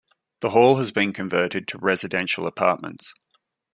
The 0.39 0.49
hall 0.49 0.77
has 0.77 0.91
been 0.91 1.13
converted 1.13 1.67
to 1.67 1.77
residential 1.77 2.47
apartments. 2.47 3.13